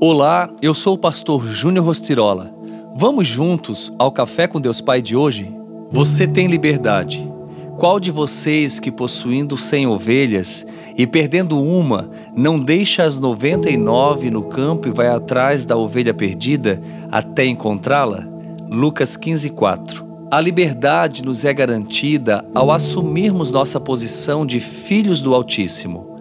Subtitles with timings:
[0.00, 2.52] Olá, eu sou o pastor Júnior Rostirola.
[2.96, 5.54] Vamos juntos ao Café com Deus Pai de hoje?
[5.90, 7.26] Você tem liberdade.
[7.78, 10.66] Qual de vocês que possuindo cem ovelhas
[10.98, 15.76] e perdendo uma, não deixa as noventa e nove no campo e vai atrás da
[15.76, 18.26] ovelha perdida até encontrá-la?
[18.68, 25.34] Lucas 15, 4 A liberdade nos é garantida ao assumirmos nossa posição de filhos do
[25.34, 26.13] Altíssimo.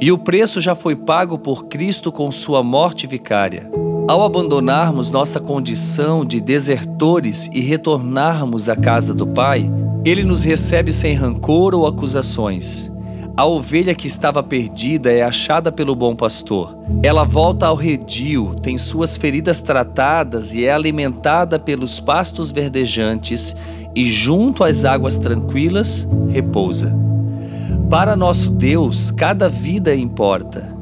[0.00, 3.70] E o preço já foi pago por Cristo com sua morte vicária.
[4.08, 9.70] Ao abandonarmos nossa condição de desertores e retornarmos à casa do Pai,
[10.02, 12.90] Ele nos recebe sem rancor ou acusações.
[13.36, 16.78] A ovelha que estava perdida é achada pelo bom pastor.
[17.02, 23.54] Ela volta ao redil, tem suas feridas tratadas e é alimentada pelos pastos verdejantes,
[23.94, 27.09] e junto às águas tranquilas repousa.
[27.90, 30.76] Para nosso Deus, cada vida importa.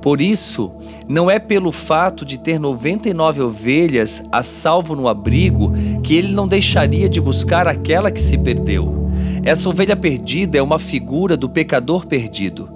[0.00, 0.72] Por isso,
[1.06, 6.48] não é pelo fato de ter 99 ovelhas a salvo no abrigo que ele não
[6.48, 9.10] deixaria de buscar aquela que se perdeu.
[9.42, 12.70] Essa ovelha perdida é uma figura do pecador perdido.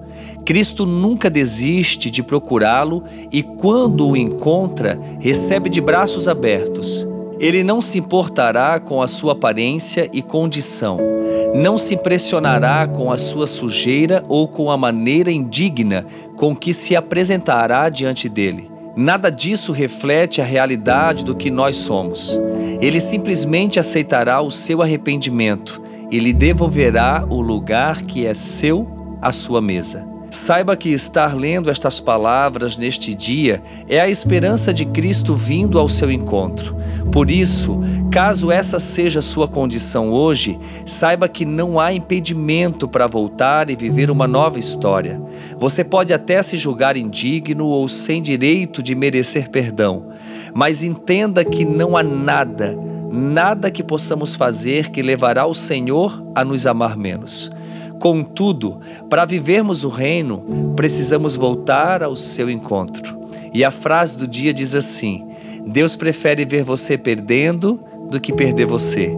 [0.44, 7.08] Cristo nunca desiste de procurá-lo e, quando o encontra, recebe de braços abertos.
[7.40, 11.17] Ele não se importará com a sua aparência e condição
[11.54, 16.94] não se impressionará com a sua sujeira ou com a maneira indigna com que se
[16.94, 18.70] apresentará diante dele.
[18.96, 22.38] Nada disso reflete a realidade do que nós somos.
[22.80, 29.30] Ele simplesmente aceitará o seu arrependimento e lhe devolverá o lugar que é seu à
[29.30, 30.17] sua mesa.
[30.30, 35.88] Saiba que estar lendo estas palavras neste dia é a esperança de Cristo vindo ao
[35.88, 36.76] seu encontro.
[37.10, 43.70] Por isso, caso essa seja sua condição hoje, saiba que não há impedimento para voltar
[43.70, 45.20] e viver uma nova história.
[45.58, 50.08] Você pode até se julgar indigno ou sem direito de merecer perdão,
[50.52, 52.78] mas entenda que não há nada,
[53.10, 57.50] nada que possamos fazer que levará o Senhor a nos amar menos.
[57.98, 58.78] Contudo,
[59.08, 63.18] para vivermos o reino, precisamos voltar ao seu encontro.
[63.52, 65.26] E a frase do dia diz assim:
[65.66, 69.10] Deus prefere ver você perdendo do que perder você.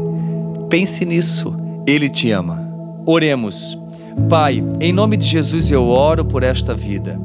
[0.68, 1.54] Pense nisso,
[1.86, 2.68] Ele te ama.
[3.04, 3.78] Oremos.
[4.28, 7.18] Pai, em nome de Jesus eu oro por esta vida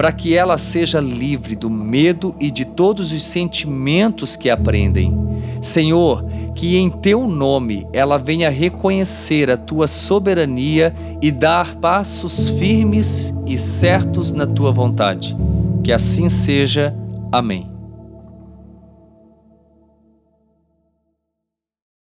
[0.00, 5.14] para que ela seja livre do medo e de todos os sentimentos que aprendem.
[5.60, 13.34] Senhor, que em teu nome ela venha reconhecer a tua soberania e dar passos firmes
[13.46, 15.36] e certos na tua vontade.
[15.82, 16.94] Que assim seja.
[17.32, 17.79] Amém.